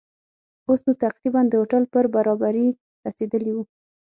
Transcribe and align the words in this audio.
اوس 0.67 0.81
نو 0.87 0.91
تقریباً 1.05 1.41
د 1.47 1.53
هوټل 1.61 1.83
پر 1.93 2.05
برابري 2.15 2.67
رسېدلي 3.05 3.51
وو. 3.53 3.63